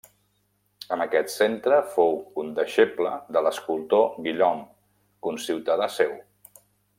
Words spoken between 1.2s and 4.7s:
centre fou condeixeble de l'escultor Guillaume,